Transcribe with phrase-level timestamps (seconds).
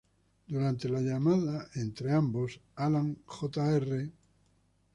[0.47, 4.11] Durante la llamada entre ambos, Alan Jr.